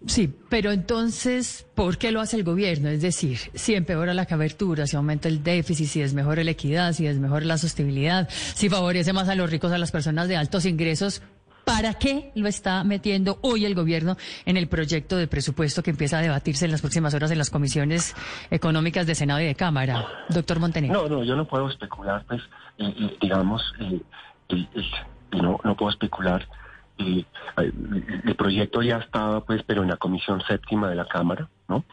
Sí, 0.06 0.34
pero 0.48 0.72
entonces, 0.72 1.66
¿por 1.74 1.98
qué 1.98 2.10
lo 2.10 2.20
hace 2.20 2.36
el 2.36 2.44
gobierno? 2.44 2.88
Es 2.88 3.02
decir, 3.02 3.38
si 3.54 3.74
empeora 3.74 4.14
la 4.14 4.24
cobertura, 4.24 4.86
si 4.86 4.96
aumenta 4.96 5.28
el 5.28 5.42
déficit, 5.42 5.86
si 5.86 6.00
desmejora 6.00 6.42
la 6.42 6.52
equidad, 6.52 6.92
si 6.94 7.04
desmejora 7.04 7.44
la 7.44 7.58
sostenibilidad, 7.58 8.28
si 8.30 8.70
favorece 8.70 9.12
más 9.12 9.28
a 9.28 9.34
los 9.34 9.50
ricos, 9.50 9.72
a 9.72 9.78
las 9.78 9.90
personas 9.90 10.26
de 10.26 10.36
altos 10.36 10.64
ingresos, 10.64 11.20
¿para 11.64 11.94
qué 11.94 12.32
lo 12.34 12.48
está 12.48 12.82
metiendo 12.82 13.38
hoy 13.42 13.66
el 13.66 13.74
gobierno 13.74 14.16
en 14.46 14.56
el 14.56 14.68
proyecto 14.68 15.16
de 15.18 15.26
presupuesto 15.26 15.82
que 15.82 15.90
empieza 15.90 16.18
a 16.18 16.22
debatirse 16.22 16.64
en 16.64 16.70
las 16.70 16.80
próximas 16.80 17.12
horas 17.12 17.30
en 17.30 17.38
las 17.38 17.50
comisiones 17.50 18.16
económicas 18.50 19.06
de 19.06 19.14
Senado 19.14 19.40
y 19.40 19.44
de 19.44 19.54
Cámara? 19.54 20.06
Doctor 20.30 20.60
Montenegro. 20.60 21.02
No, 21.02 21.16
no, 21.16 21.24
yo 21.24 21.36
no 21.36 21.46
puedo 21.46 21.68
especular, 21.68 22.24
pues, 22.26 22.40
eh, 22.78 22.94
eh, 22.98 23.16
digamos, 23.20 23.62
eh, 23.80 24.00
no, 25.32 25.60
no 25.62 25.76
puedo 25.76 25.90
especular. 25.90 26.48
Eh, 27.00 27.24
el, 27.56 28.34
proyecto 28.36 28.82
ya 28.82 28.98
estaba, 28.98 29.44
pues, 29.44 29.62
pero 29.66 29.82
en 29.82 29.88
la 29.88 29.96
comisión 29.96 30.40
séptima 30.46 30.88
de 30.88 30.94
la 30.96 31.06
Cámara, 31.06 31.48
¿no? 31.68 31.84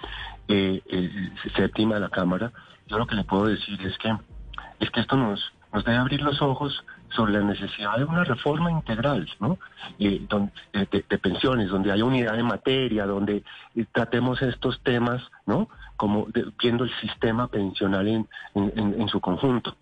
Eh, 0.48 0.82
eh, 0.86 1.30
séptima 1.56 1.96
de 1.96 2.02
la 2.02 2.10
Cámara. 2.10 2.52
Yo 2.88 2.98
lo 2.98 3.08
que 3.08 3.16
le 3.16 3.24
puedo 3.24 3.46
decir 3.48 3.80
es 3.82 3.98
que 3.98 4.16
es 4.80 4.90
que 4.92 5.00
esto 5.02 5.16
nos 5.18 5.40
nos 5.74 5.84
debe 5.84 5.98
abrir 5.98 6.22
los 6.22 6.42
ojos 6.42 6.82
sobre 7.10 7.34
la 7.34 7.42
necesidad 7.42 7.98
de 7.98 8.06
una 8.06 8.24
reforma 8.24 8.72
integral, 8.72 9.28
¿no? 9.42 9.60
Eh, 10.00 10.26
don- 10.30 10.52
de, 10.74 11.18
pensiones, 11.18 11.70
donde 11.70 11.92
haya 11.92 12.06
unidad 12.06 12.36
de 12.38 12.44
materia, 12.44 13.06
donde 13.06 13.44
eh, 13.76 13.86
tratemos 13.92 14.42
estos 14.42 14.82
temas, 14.84 15.22
¿no? 15.46 15.68
Como 15.98 16.28
viendo 16.62 16.86
el 16.86 16.92
sistema 17.02 17.48
pensional 17.48 18.08
en, 18.08 18.28
en- 18.56 18.74
en- 18.78 19.02
en 19.02 19.08
su 19.10 19.20
conjunto. 19.20 19.76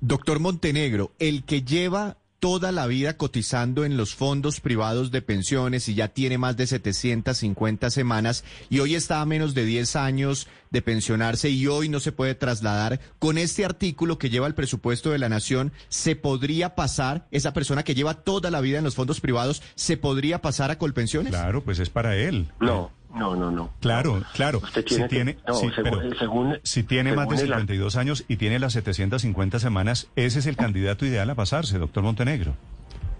Doctor 0.00 0.38
Montenegro, 0.38 1.10
el 1.18 1.44
que 1.44 1.62
lleva 1.62 2.16
toda 2.40 2.72
la 2.72 2.86
vida 2.86 3.16
cotizando 3.16 3.84
en 3.84 3.96
los 3.96 4.14
fondos 4.14 4.60
privados 4.60 5.10
de 5.10 5.22
pensiones 5.22 5.88
y 5.88 5.94
ya 5.94 6.08
tiene 6.08 6.38
más 6.38 6.56
de 6.56 6.66
750 6.66 7.90
semanas 7.90 8.44
y 8.70 8.78
hoy 8.80 8.94
está 8.94 9.20
a 9.20 9.26
menos 9.26 9.54
de 9.54 9.64
10 9.64 9.96
años 9.96 10.46
de 10.70 10.82
pensionarse 10.82 11.50
y 11.50 11.66
hoy 11.66 11.88
no 11.88 12.00
se 12.00 12.12
puede 12.12 12.34
trasladar, 12.34 13.00
con 13.18 13.38
este 13.38 13.64
artículo 13.64 14.18
que 14.18 14.30
lleva 14.30 14.46
el 14.46 14.54
presupuesto 14.54 15.10
de 15.10 15.18
la 15.18 15.28
nación, 15.28 15.72
se 15.88 16.16
podría 16.16 16.74
pasar, 16.74 17.26
esa 17.30 17.52
persona 17.52 17.82
que 17.82 17.94
lleva 17.94 18.22
toda 18.22 18.50
la 18.50 18.60
vida 18.60 18.78
en 18.78 18.84
los 18.84 18.94
fondos 18.94 19.20
privados, 19.20 19.62
se 19.74 19.96
podría 19.96 20.42
pasar 20.42 20.70
a 20.70 20.78
Colpensiones? 20.78 21.30
Claro, 21.30 21.64
pues 21.64 21.78
es 21.78 21.90
para 21.90 22.16
él. 22.16 22.48
No, 22.60 22.92
no, 23.14 23.34
no, 23.36 23.50
no. 23.50 23.70
Claro, 23.80 24.22
claro. 24.34 24.58
Usted 24.62 24.82
si 24.86 24.94
tiene 24.96 25.02
que- 25.08 25.14
tiene, 25.14 25.38
no, 25.46 25.54
sí, 25.54 25.70
según- 25.74 25.98
pero 26.00 26.18
según- 26.18 26.58
si 26.62 26.82
tiene 26.82 27.12
más 27.14 27.28
de 27.28 27.36
según 27.36 27.52
el- 27.52 27.58
52 27.60 27.96
años 27.96 28.24
y 28.28 28.36
tiene 28.36 28.58
las 28.58 28.72
750 28.74 29.58
semanas, 29.58 30.08
ese 30.16 30.38
es 30.40 30.46
el 30.46 30.56
candidato 30.56 31.04
ideal 31.06 31.28
a 31.30 31.34
pasarse, 31.34 31.78
doctor 31.78 32.02
Montenegro. 32.02 32.54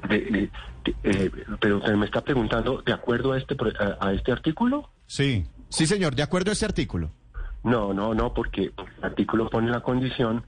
De- 0.09 0.21
de- 0.21 0.51
de- 0.85 0.95
eh, 1.05 1.31
pero 1.61 1.79
usted 1.79 1.95
me 1.95 2.07
está 2.07 2.21
preguntando, 2.23 2.83
¿de 2.87 2.93
acuerdo 2.93 3.33
a 3.33 3.39
este, 3.39 3.55
pro- 3.57 3.73
a, 3.81 4.07
a 4.09 4.13
este 4.13 4.31
artículo? 4.33 4.91
Sí. 5.07 5.45
Sí, 5.71 5.87
señor, 5.87 6.15
de 6.15 6.23
acuerdo 6.23 6.51
a 6.51 6.53
este 6.53 6.65
artículo. 6.67 7.11
No, 7.65 7.93
no, 7.93 8.15
no, 8.15 8.33
porque 8.33 8.63
el 8.63 9.05
artículo 9.05 9.51
pone 9.51 9.71
la 9.71 9.81
condición 9.81 10.45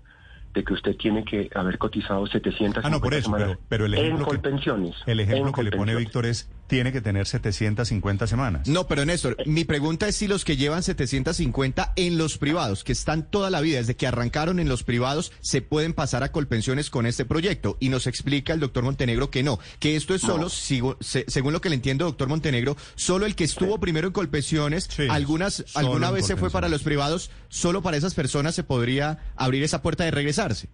de 0.54 0.64
que 0.64 0.72
usted 0.72 0.96
tiene 0.96 1.24
que 1.24 1.50
haber 1.54 1.76
cotizado 1.78 2.26
750 2.26 2.80
Ah, 2.86 2.90
no, 2.90 3.00
por 3.00 3.14
eso, 3.14 3.24
semanas 3.24 3.48
pero, 3.48 3.60
pero 3.68 3.86
el 3.86 3.94
en 3.94 4.00
ejemplo, 4.00 4.24
que, 4.26 4.30
Colpensiones. 4.30 4.94
el 5.06 5.20
ejemplo 5.20 5.48
en 5.48 5.52
que 5.54 5.62
le 5.64 5.72
pone. 5.72 5.94
Víctor 5.96 6.26
es, 6.26 6.48
tiene 6.70 6.92
que 6.92 7.00
tener 7.02 7.26
750 7.26 8.26
semanas. 8.26 8.66
No, 8.68 8.86
pero 8.86 9.04
Néstor, 9.04 9.36
mi 9.44 9.64
pregunta 9.64 10.08
es 10.08 10.16
si 10.16 10.26
los 10.28 10.44
que 10.46 10.56
llevan 10.56 10.82
750 10.82 11.92
en 11.96 12.16
los 12.16 12.38
privados, 12.38 12.84
que 12.84 12.92
están 12.92 13.28
toda 13.28 13.50
la 13.50 13.60
vida, 13.60 13.78
desde 13.78 13.96
que 13.96 14.06
arrancaron 14.06 14.58
en 14.60 14.68
los 14.68 14.84
privados, 14.84 15.32
se 15.40 15.60
pueden 15.60 15.92
pasar 15.92 16.22
a 16.22 16.32
Colpensiones 16.32 16.88
con 16.88 17.04
este 17.06 17.24
proyecto. 17.24 17.76
Y 17.80 17.88
nos 17.90 18.06
explica 18.06 18.54
el 18.54 18.60
doctor 18.60 18.84
Montenegro 18.84 19.30
que 19.30 19.42
no, 19.42 19.58
que 19.78 19.96
esto 19.96 20.14
es 20.14 20.22
solo, 20.22 20.44
No. 20.44 20.48
sigo- 20.48 20.96
se- 21.00 21.24
según 21.28 21.52
lo 21.52 21.60
que 21.60 21.68
le 21.68 21.74
entiendo, 21.74 22.04
doctor 22.06 22.28
Montenegro, 22.28 22.76
solo 22.94 23.26
el 23.26 23.34
que 23.34 23.44
estuvo 23.44 23.78
primero 23.80 24.06
en 24.06 24.12
Colpensiones, 24.12 24.84
Sí, 24.90 25.02
algunas, 25.10 25.64
alguna 25.74 26.10
vez 26.10 26.26
se 26.26 26.36
fue 26.36 26.50
para 26.50 26.68
los 26.68 26.82
privados, 26.82 27.30
solo 27.48 27.82
para 27.82 27.96
esas 27.96 28.14
personas 28.14 28.54
se 28.54 28.62
podría 28.62 29.18
abrir 29.36 29.62
esa 29.64 29.82
puerta 29.82 30.04
de 30.04 30.12
regresarse. 30.12 30.68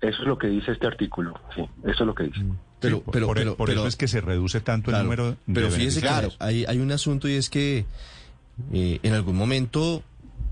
Eso 0.00 0.20
es 0.22 0.28
lo 0.28 0.36
que 0.38 0.48
dice 0.48 0.70
este 0.72 0.86
artículo, 0.86 1.32
sí, 1.56 1.62
eso 1.84 2.02
es 2.02 2.06
lo 2.06 2.14
que 2.14 2.24
dice. 2.24 2.40
Pero, 2.80 2.96
Sí, 2.98 3.02
por- 3.04 3.12
pero, 3.12 3.26
por, 3.26 3.36
pero, 3.36 3.56
por 3.56 3.68
pero- 3.68 3.80
eso 3.80 3.88
es 3.88 3.96
que 3.96 4.08
se 4.08 4.20
reduce 4.20 4.60
tanto 4.60 4.90
claro, 4.90 4.98
el 5.02 5.04
número 5.06 5.30
de 5.30 5.36
Pero 5.54 5.66
fíjese 5.70 6.00
beneficiarios. 6.00 6.36
hay, 6.38 6.64
hay 6.66 6.78
un 6.78 6.92
asunto 6.92 7.28
y 7.28 7.32
es 7.34 7.48
que 7.50 7.84
eh, 8.72 9.00
en 9.02 9.12
algún 9.14 9.36
momento 9.36 10.02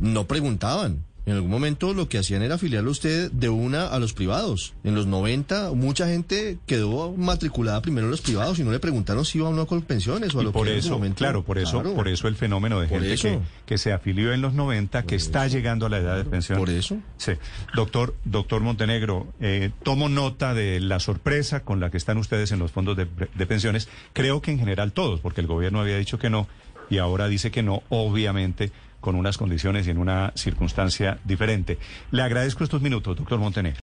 no 0.00 0.26
preguntaban. 0.26 1.05
En 1.25 1.35
algún 1.35 1.50
momento 1.50 1.95
lo 1.95 2.09
que 2.09 2.19
hacían 2.19 2.43
era 2.43 2.57
afiliarlo 2.57 2.88
a 2.91 2.93
usted 2.93 3.31
de 3.31 3.49
una 3.49 3.87
a 3.87 3.99
los 4.00 4.12
privados. 4.12 4.75
En 4.83 4.95
los 4.97 5.07
90 5.07 5.71
mucha 5.73 6.09
gente 6.09 6.59
quedó 6.67 7.12
matriculada 7.12 7.81
primero 7.81 8.07
en 8.07 8.11
los 8.11 8.21
privados 8.21 8.59
y 8.59 8.64
no 8.64 8.73
le 8.73 8.81
preguntaron 8.81 9.25
si 9.25 9.38
iba 9.38 9.49
o 9.49 9.52
no 9.52 9.67
con 9.67 9.83
pensiones 9.83 10.35
o 10.35 10.38
a 10.41 10.43
Y 10.43 10.47
lo 10.47 10.52
por 10.52 10.67
que 10.67 10.73
en 10.73 10.79
eso, 10.81 10.91
momento. 10.95 11.19
claro, 11.19 11.45
por 11.45 11.59
eso, 11.59 11.81
Claro, 11.81 11.95
por 11.95 12.09
eso 12.09 12.26
el 12.26 12.35
fenómeno 12.35 12.81
de 12.81 12.88
Por 12.88 13.02
gente 13.05 13.41
que 13.67 13.79
se 13.79 13.93
afilió 13.93 14.33
en 14.33 14.43
los 14.43 14.52
90, 14.55 15.05
que 15.05 15.14
está 15.14 15.47
llegando 15.47 15.87
a 15.87 15.88
la 15.91 15.99
edad 15.99 16.17
de 16.17 16.25
pensión. 16.25 16.59
Por 16.59 16.71
eso. 16.71 16.99
Sí. 17.19 17.33
Doctor, 17.75 18.17
doctor 18.25 18.61
Montenegro, 18.62 19.29
eh, 19.41 19.71
tomo 19.85 20.09
nota 20.09 20.55
de 20.55 20.81
la 20.81 20.99
sorpresa 20.99 21.61
con 21.62 21.79
la 21.79 21.91
que 21.91 21.99
están 21.99 22.19
ustedes 22.19 22.50
en 22.50 22.59
los 22.59 22.73
fondos 22.73 22.97
de, 22.97 23.07
de 23.35 23.47
pensiones. 23.47 23.88
Creo 24.12 24.43
que 24.43 24.50
en 24.50 24.59
general 24.59 24.93
todos, 24.93 25.21
porque 25.21 25.41
el 25.41 25.47
gobierno 25.47 25.81
había 25.81 25.99
dicho 25.99 26.19
que 26.19 26.31
no 26.31 26.49
y 26.91 26.99
ahora 26.99 27.29
dice 27.29 27.50
que 27.50 27.62
no, 27.62 27.83
obviamente 27.88 28.71
con 29.02 29.16
unas 29.16 29.37
condiciones 29.37 29.87
y 29.87 29.90
en 29.90 29.99
una 29.99 30.32
circunstancia 30.35 31.18
diferente. 31.25 31.76
Le 32.12 32.23
agradezco 32.23 32.64
estos 32.64 32.80
minutos, 32.80 33.16
doctor 33.16 33.38
Montenegro. 33.38 33.80